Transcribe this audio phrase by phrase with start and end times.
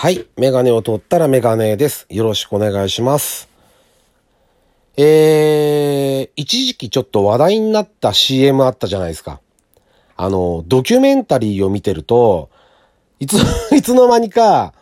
[0.00, 0.26] はい。
[0.38, 2.06] メガネを取ったらメガネです。
[2.08, 3.50] よろしくお願いします。
[4.96, 9.42] えー、一時期ちょっと話題になった CM あったじゃないですか。
[10.16, 12.48] あの、ドキュメンタリーを見てると、
[13.18, 13.34] いつ、
[13.76, 14.72] いつの間にか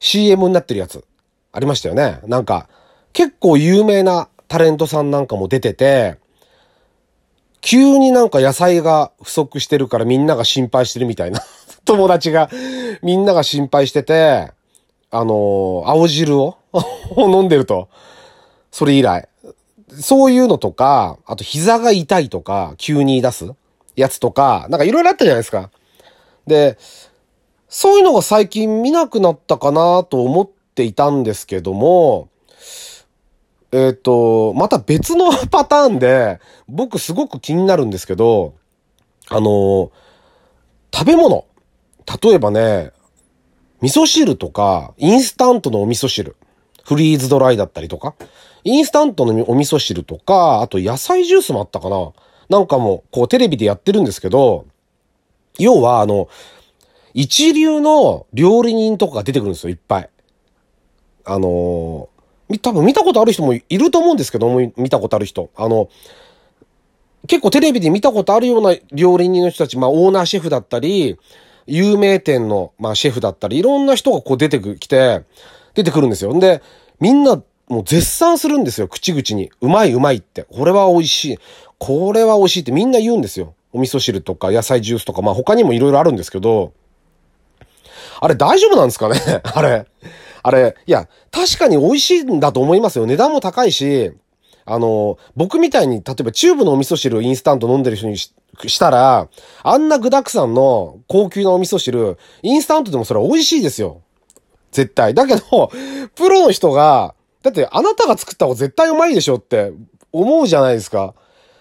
[0.00, 1.04] CM になってるやつ、
[1.52, 2.18] ありましたよね。
[2.26, 2.68] なんか、
[3.12, 6.16] 結構有名なタレントさんなんかも出てて、
[7.60, 11.40] 急になんか野菜が不足してるからみんなが心配してるみたいな。
[11.84, 12.48] 友達が、
[13.02, 14.52] みんなが心配してて、
[15.10, 16.56] あの青汁 を
[17.16, 17.88] 飲んでると。
[18.70, 19.28] それ以来。
[20.00, 23.50] そういうのとか、あと膝が痛いとか、急に出す
[23.94, 25.70] やつとか、なんかいろいろあったじゃないですか。
[26.46, 26.78] で、
[27.68, 32.28] そういうのが最近見なくなったかなと思っていたんですけども、
[33.72, 38.54] えっ、と、また別の パターンで、僕すごく気になるんですけど、
[39.28, 39.90] あの、
[40.94, 41.46] 食べ物。
[42.22, 42.92] 例えばね、
[43.80, 46.36] 味噌汁とか、インスタントのお味噌汁。
[46.84, 48.14] フリーズドライだったりとか。
[48.64, 52.12] インスタントのお味噌汁とか、あと野菜ジュースもあったかな。
[52.48, 54.66] なんかも、こうテレビでやってるんですけど、
[55.58, 56.28] 要はあの、
[57.14, 60.10] 一流の料理人とかが出てくるんですよ、いっぱい。
[61.24, 62.08] あの
[62.48, 65.50] み多分見たことある人もいると思うんですけど、見たことある人。
[65.56, 65.88] あの、
[67.26, 71.18] 結構テレビで見たことあるような料理人の人たち、まあオーナーシェフだったり、
[71.66, 75.24] 有名店の、まあ、シェフだったり、いろんな人がこう出てきて、
[75.74, 76.34] 出てくるんですよ。
[76.34, 76.62] んで、
[77.00, 79.50] みんなもう絶賛するんですよ、口々に。
[79.60, 80.42] うまいうまいって。
[80.44, 81.38] これは美味しい。
[81.78, 83.54] これは美味しいってみんな言うんですよ。
[83.72, 86.72] お味噌汁とか野菜ジュースとか、まあ他にもいろいろあるんですけど、
[88.20, 89.16] あれ大丈夫なんですかね？
[89.42, 89.86] あれ。
[90.44, 93.06] あれ、いや、確かに美味しいんだと思いますよ。
[93.06, 94.12] 値段も高いし、
[94.64, 98.16] あの、僕みたいに、例えばチューブのお味噌汁をインスタント飲んでる人に
[98.66, 99.28] したら、
[99.62, 104.02] あんな具沢山の高級なお味噌汁、インスタントでもそれは美味しいですよ。
[104.70, 105.14] 絶対。
[105.14, 105.70] だけど、
[106.14, 109.72] プロの人が、だってあなたが作った方が絶対うまいでしょって
[110.12, 111.14] 思うじゃないですか。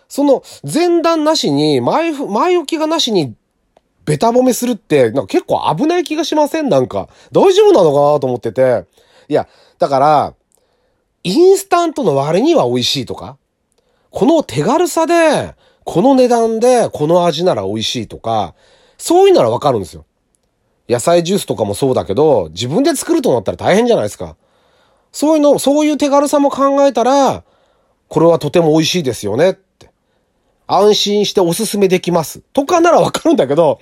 [0.08, 3.36] その前段なしに、前、前置きがなしに、
[4.04, 6.70] ベタ褒めするって、なんか結構危ない気がしません？
[6.70, 7.08] なんか。
[7.32, 8.86] 大丈夫なのかなと思ってて。
[9.30, 9.48] いや、
[9.80, 10.34] だから、
[11.24, 13.38] インスタントの割には美味しいとか、
[14.10, 18.54] この手軽さで、この値段でこの味なら美味しいとか、
[18.98, 20.06] そういうならわかるんですよ。
[20.88, 24.36] 野菜ジュースとかもそうだけど、自分で作るとなったら大変じゃないですか。
[25.12, 27.44] そういうの、そういう手軽さも考えたら、
[28.08, 29.90] これはとても美味しいですよねって。
[30.68, 32.42] 安心しておすすめできます。
[32.54, 33.80] とかならわかるんだけど、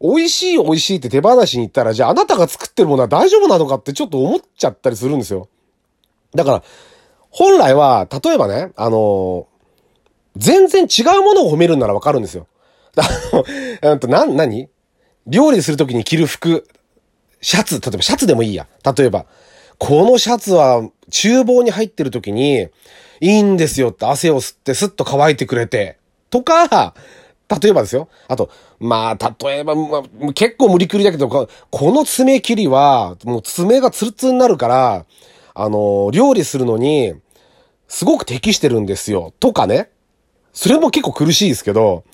[0.00, 5.48] 美味しい美味しいって手放しに行ったら、じゃああなたが作ってるものは大丈夫なのかってちょっと思っちゃったりするんですよ。
[6.34, 6.62] だから、
[7.30, 9.46] 本来は、例えばね、あの
[10.36, 12.46] 全然違うものを褒めるんならわかるんですよ。
[12.96, 13.02] あ
[13.82, 14.68] の、うんと、な、何？
[15.26, 16.66] 料理するときに着る服、
[17.40, 18.66] シャツ、例えばシャツでもいいや。
[18.96, 19.26] 例えば、
[19.78, 22.68] このシャツは厨房に入ってるときに、
[23.20, 25.98] いいんですよって汗を吸ってスッと乾いてくれて、
[26.30, 26.94] とか、
[27.62, 28.08] 例えばですよ。
[28.28, 31.48] あと、まあ、例えば、まあ、結構無理くりだけど、こ
[31.92, 35.04] の爪切りは、もう爪がツルツルになるから、
[35.54, 37.14] あの、料理するのに、
[37.88, 39.34] すごく適してるんですよ。
[39.40, 39.90] とかね。
[40.52, 42.04] それも結構苦しいですけど、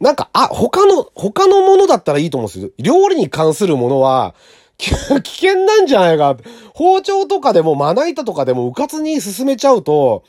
[0.00, 2.70] なんか、あ、他の、他のものだったらいいと思うんですよ。
[2.78, 4.34] 料理に関するものは、
[4.76, 6.36] 危険なんじゃないか。
[6.74, 10.24] 包丁とかでもまな板とかでもうかつに進めちゃうと、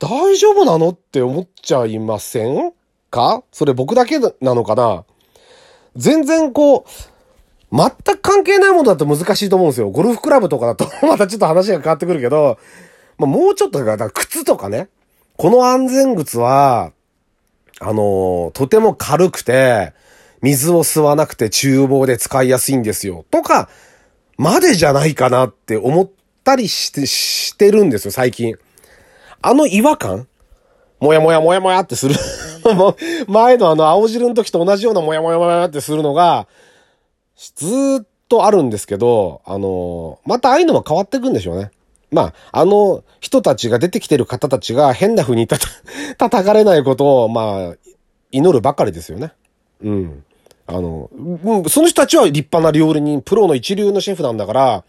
[0.00, 2.72] 大丈夫なのって思っちゃいません
[3.10, 3.44] か？
[3.52, 5.04] それ僕だけなのかな？
[5.96, 9.90] 全然こう、全く関係ないものだと難しいと思うんですよ。
[9.90, 12.58] ゴルフクラブとかだと またちょっと話が変わってくるけど、
[13.16, 14.88] まあ、もうちょっとだから靴とかね。
[15.36, 16.92] この安全靴は、
[17.80, 19.92] あのとても軽くて、
[20.42, 23.24] 水を吸わなくて厨房で使いやすいんですよ。
[23.30, 23.68] とか、
[24.36, 26.10] までじゃないかなって思っ
[26.44, 28.56] たりして、してるんですよ、最近。
[29.42, 30.26] あの違和感
[31.00, 32.14] もやもやもやもやってする。
[33.28, 36.46] 前のあの青汁の時と同じようなもやもやもやってするのが、
[37.36, 41.70] ずーっとあるんですけど、あのまたああいうのも変わってくんでしょうね。
[42.14, 45.66] まあ、あの人たちが出てきてる方たちが変な風にたた、
[46.16, 47.76] 叩かれないことを、まあ、
[48.30, 49.32] 祈るばかりですよね。
[49.82, 50.24] うん。
[50.66, 51.10] あの、
[51.68, 54.84] その人たちは立派な料理人、プロの一流のシェフなんだから、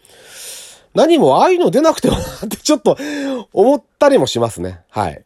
[0.94, 2.96] 何もああいうの出なくてもなって ちょっと
[3.52, 4.80] 思ったりもしますね。
[4.88, 5.22] はい。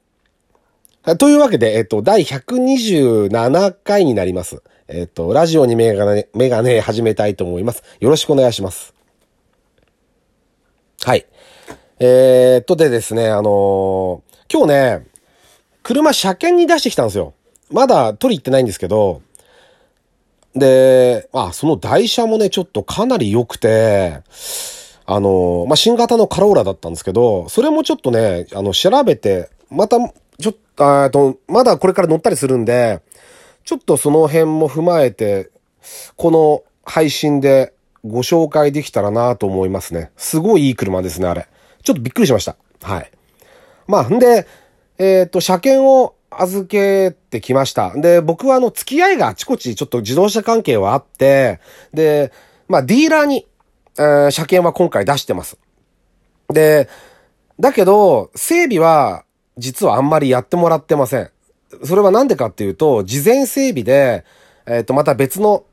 [1.18, 4.62] というわけで、えっと、第127回になります。
[4.88, 7.84] えっと、ラジオにメガネ、メガネ始めたいと思います。
[8.00, 8.94] よろしくお願いします。
[11.02, 11.26] はい。
[12.02, 15.06] えー、っとでですね、あのー今日ね、
[15.84, 17.34] 車車検に出してきたんですよ。
[17.70, 19.22] まだ取り行ってないんですけど、
[20.56, 24.22] で、あ、その台車もね、ちょっとかなり良くて、
[25.06, 33.02] あの、まあ、新型のカローラだったんですけど、それもちょっとね、あの、調べて、また、ちょっと、えと、まだこれから乗ったりするんで、
[33.64, 35.50] ちょっとその辺も踏まえて、
[36.16, 37.72] この配信で
[38.04, 40.10] ご紹介できたらなと思いますね。
[40.16, 41.46] すごいいい車ですね、あれ。
[41.82, 42.56] ちょっとびっくりしました。
[42.82, 43.10] はい。
[43.86, 44.46] まあ、んで、
[44.98, 47.92] えっ、ー、と、車検を預けてきました。
[47.94, 51.60] で、僕はあの、付き合いがあちこちちょっと自動車関係はあって、
[51.92, 52.32] で、
[52.68, 53.46] まあ、ディーラーに、
[53.98, 55.58] えー、車検は今回出してます。
[56.48, 56.88] で、
[57.58, 59.24] だけど、整備は、
[59.58, 61.30] 実はあんまりやってもらってません。
[61.84, 64.24] それはなんでかっていうと、事前整備で、
[64.66, 65.64] えっ、ー、と、また別の、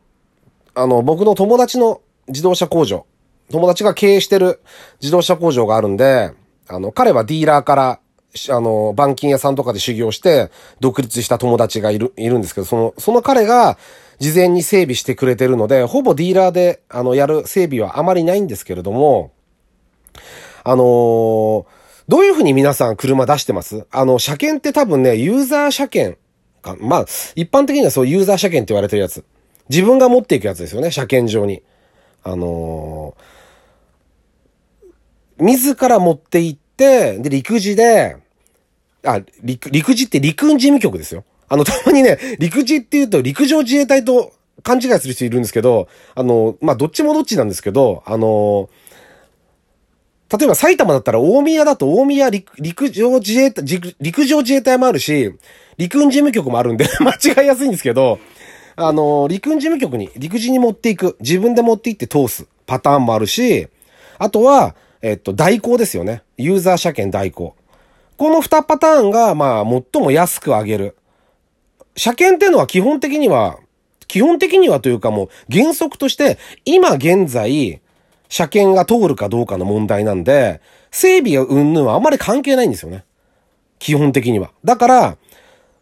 [0.73, 3.05] あの、僕の友達の自動車工場、
[3.51, 4.59] 友達が経営してる
[5.01, 6.31] 自動車工場があるんで、
[6.67, 7.99] あの、彼はディーラーから、
[8.49, 13.77] あの、板金屋さんとかで修行して、独立した友達がいる、いるんですけど、その、その彼が、
[14.19, 19.31] 事前に整備してくれてるので、ほぼディーラーで、あの、やる整備はあまりないんですけれども、
[20.63, 21.65] あのー、
[22.07, 23.85] どういうふうに皆さん車出してます？
[23.91, 26.17] あの、車検って多分ね、ユーザー車検
[26.63, 27.05] か、まあ、
[27.35, 29.23] 一般的にはそうユーザー車検って言われてるやつ。
[29.69, 31.61] 自分が持っていくやつですよね、車検上に。
[32.23, 33.21] あのー、
[35.39, 38.17] 自ら持って行って、で、陸自で、
[39.03, 41.23] あ、陸、陸自って陸運事務局ですよ。
[41.49, 48.69] あの、たまにね、陸自って言うと陸上自衛隊と勘違いする人いるんですけど、あの、まあ、どっちもどっちなんですけど、あの、
[50.29, 53.63] 例えば埼玉だったら大宮だと大宮陸陸上自衛隊、
[54.01, 55.33] 陸上自衛隊もあるし、
[55.77, 58.19] 陸運事務局もあるんで 間違いやすいんですけど、
[58.75, 63.67] あの、陸運事務局に、陸自に持っていく、自分で持って行って通すパターンもあるし、
[64.19, 66.23] あとは、えっと、代行ですよね。
[66.37, 67.55] ユーザー車検代行。
[68.17, 70.97] この2パターンが、まあ、最も安く上げる。
[71.95, 73.59] 車検っていうのは基本的には、
[74.07, 77.81] 基本的にはというかもう原則として今現在
[78.29, 80.61] 車検が通るかどうかの問題なんで、
[80.91, 83.03] 整備や云々はあまり関係ないんですよね。
[83.79, 84.51] 基本的には。
[84.63, 85.17] だから、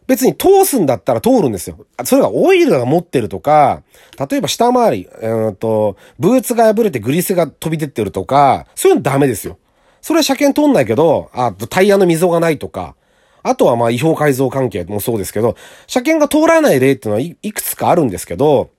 [0.06, 1.84] 別に通すんだったら通るんですよ。
[2.04, 3.82] それがオイルが持ってるとか、
[4.30, 9.58] 例えば下回り、えー、と、ブーツが破れてグリスが飛び出てるとか、そういうのダメですよ。
[10.00, 12.94] それは車検通んないけど、あ、タイヤの溝がないとか、
[13.42, 15.56] あとはまあ違法改造関係もそうですけど、
[15.86, 18.70] 車検が通らない例っていうのはいいくつかあるんですけど、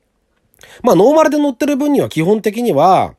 [0.83, 3.15] まあノーマルで乗ってる分には基本的には、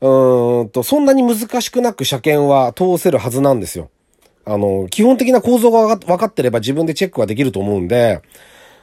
[0.00, 3.90] うんと、そんなに難しくなく車検は通せるはずなんですよ。
[4.44, 8.22] あの、基本的な構造が分かってれば自分でチェックができると思うんで、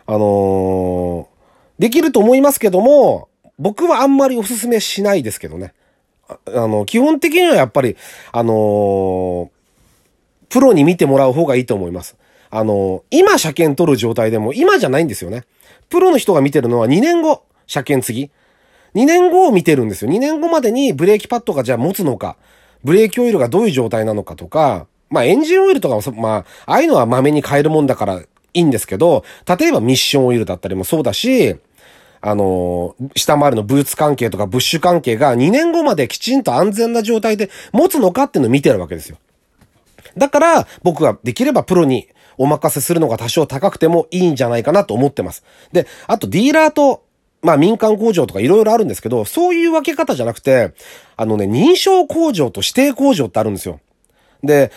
[0.06, 5.74] あのー、できると思いますけども、僕はあんまりお勧めしないですけどね。
[6.30, 7.98] あの、基本的にはやっぱり、
[8.32, 9.50] あのー、
[10.50, 12.18] プロに見てもらう方がいいと思います。
[12.50, 15.44] あの、今車検取る状態でも今じゃないんですよね。
[15.90, 18.32] プロの人が見てるのは2年後、車検次。
[18.96, 20.12] 2年後を見てるんですよ。
[20.12, 22.38] 2年後までにブレーキパッドがじゃあ持つのか、
[22.84, 31.56] ブレーキオイルがどういう状態なのかとか、まあエンジンオイルとかも、まあ、ああいうのは豆に変えるもんだからいいんですけど、例えばミッションオイルだったりもそうだし、
[32.22, 39.18] あの、下回りのブーツ関係とかブッシュ関係が2年後まできちんと安全な状態で持つのかっていうのを見てるわけですよ。
[40.18, 45.44] だから、僕はできればプロにお任せするのが多少高くてもいいんじゃないかなと思ってます。
[45.72, 47.04] で、あとディーラーと、
[47.42, 50.74] まあ民間工場とか色々あるんですけど、そういう分け方じゃなくて、
[51.16, 53.80] あのね、認証工場と指定工場ってあるんですよ。
[54.44, 54.72] で、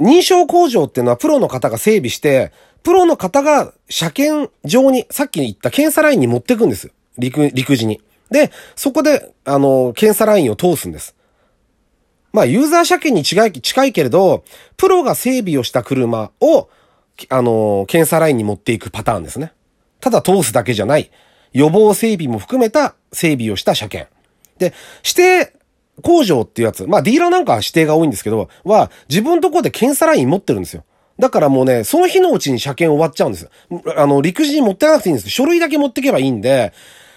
[0.00, 2.52] 認証工場っていうのはプロの方が整備して、
[2.82, 6.92] プロの方が車検場に、さっき言った検査ラインに持ってくんです。
[7.18, 8.00] 陸、陸自に。
[8.30, 11.14] で、そこで、あの、検査ラインを通すんです。
[12.32, 14.44] まあ、ユーザー車検に近い、近いけれど、
[14.76, 16.68] プロが整備をした車を、
[17.28, 19.52] あの、検査ラインに持っていくパターンですね。
[20.00, 21.10] ただ通すだけじゃない、
[21.52, 24.10] 予防整備も含めた整備をした車検。
[24.58, 24.72] で、
[25.04, 25.59] 指定
[26.00, 30.84] 工場っていうやつ、まあディーラーなんか指定が多いんですけど、は自分のところで検査ライン持ってるんですよ。
[31.18, 33.50] だからもうね、その日のうちに車検終わっちゃうんです。
[33.96, 36.72] あの、陸自に持ってなくていいんです書類だけ持ってけばいいんで、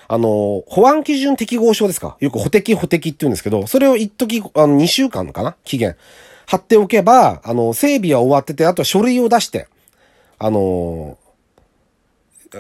[0.10, 2.18] あの、保安基準適合証ですか？
[2.20, 5.56] よく保適保適って言うんですけど、それを一時、あの、2週間かな？
[5.64, 5.96] 期限。
[6.46, 9.68] 貼っておけば、あの、整備は終わってて、あとは書類を出して、
[10.38, 11.18] あの、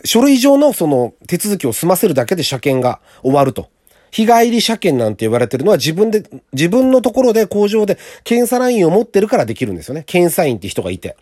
[0.06, 3.70] 書類上のその手続きを済ませるだけで車検が終わると。
[4.14, 10.04] 日帰り車検なんて言われてるのは自分で、自分のところで工場で検査ラインを持ってるからできるんですよね。
[10.06, 11.18] 検査員って人がいて。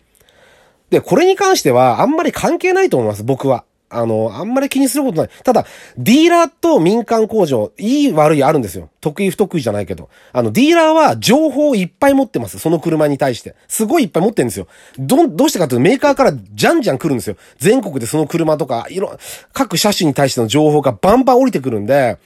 [0.90, 3.64] で、これに関してはあんまり関係ないと思います、僕は。
[3.92, 5.30] あの、あんまり気にすることない。
[5.44, 5.66] ただ、
[5.98, 8.88] ディーラーと民間工場、いい悪いあるんですよ。
[9.00, 10.08] 得意不得意じゃないけど。
[10.32, 12.58] あの、ディーラーは情報をいっぱい持ってます。
[12.58, 13.54] その車に対して。
[13.68, 14.66] すごいいっぱい持ってるんですよ。
[14.98, 17.36] ど、どうしてかというとメーカーからじゃんじゃん来るんですよ。
[17.58, 19.18] 全国でその車とか、いろ、
[19.52, 22.18] 各車種に対しての情報がバンバン降りてくるんで、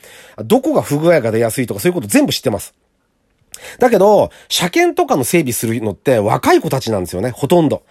[0.45, 2.75] どこが不具合が出やすいとかそういうこと全部知ってます。
[3.79, 7.83] だけど、車検とかの整備するのって若い子たちなんですよね、ほとんど。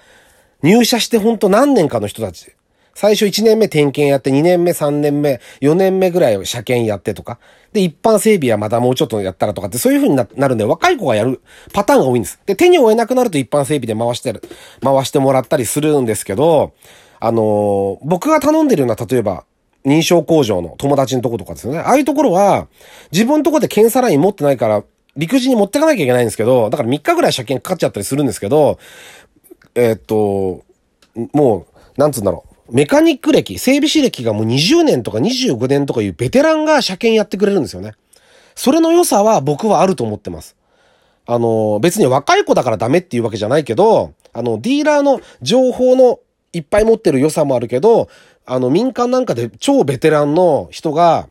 [0.61, 2.51] 入社してほんと何年かの人たち。
[2.95, 7.39] 最初1年目点検やって、2年目、3年目、4年目ぐらい車検やってとか。
[7.73, 11.41] で、一般整備はまだもうちょっとやったらとかって、そういう風になるんで、若い子がやる
[11.73, 12.39] パターンが多いんです。
[12.45, 14.41] で、手に負えなくなると一般整備で回してる、
[14.81, 16.73] 回してもらったりするんですけど、
[17.19, 19.43] あのー、僕が頼んでるような、例えば、
[19.85, 21.79] 認証工場の友達のとことかですよね。
[21.79, 22.67] ああいうところは、
[23.11, 24.83] 自分のとこで検査ライン持ってないから、
[25.17, 28.79] 陸自に持ってかなきゃいけないんですけど、だから3日ぐらい車検かかっちゃったりするんですけど、
[29.75, 30.63] えー、っと、
[31.33, 32.54] もう、なんつうんだろう。
[32.71, 37.93] メカニック歴、整備士歴がもう20年とか25年とかいうベテランが車検やってくれるんですよね。
[38.55, 40.55] それの良さは僕はあると思ってます。
[41.27, 46.19] あの、別に若い子だからダメっていうわけじゃないけど、あの、ディーラーの情報の
[46.53, 48.09] いっぱい持ってる良さもあるけど、
[48.45, 51.27] あの、民間なんかで超ベテランの人が、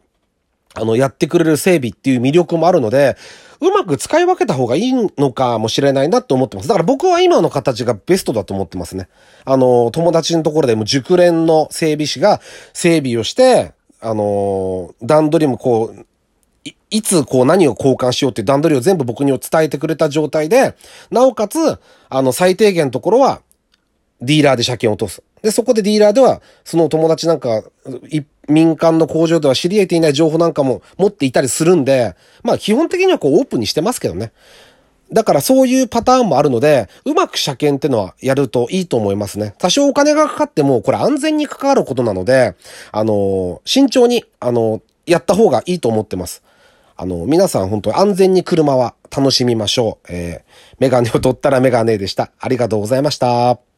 [0.74, 3.16] あの、やってくれる整備っていう魅力もあるので、
[3.60, 6.68] うまく使い分けた方がいいのかもしれないなって思ってます。
[6.68, 9.08] だから僕は今の形がベストだと思ってますね。
[9.44, 12.40] あの、友達のところでも熟練の整備士が
[12.72, 16.04] 整備をして、あの、段取りもこう、
[16.64, 20.74] いいつこう何を交換しようっていう段取りを全部僕に伝えてくれた状態で、
[21.10, 21.78] なおかつ、
[22.08, 23.42] あの、最低限のところは、
[24.20, 25.22] ディーラーで車検を通す。
[25.42, 27.62] で、そこでディーラーでは、その友達なんか、
[28.48, 34.32] 民間の工場では知り得ていない情報なんかも持っていたりするんで、まあ基本的にはこうオープンにしてますけどね。
[35.12, 39.54] だからそういうパターンもあるので、うまく車検ってのはやるといいと思いますね。
[39.58, 42.56] 多少お金がかかっても、これ安全に関わることなので、
[42.90, 46.42] あの、慎重に、あの、やった方がいいと思ってます。
[46.96, 50.06] あの、皆さん本当に安全に車は楽しみましょう。
[50.08, 52.32] えー、メガネを取ったらメガネでした。
[52.40, 53.73] ありがとうございました。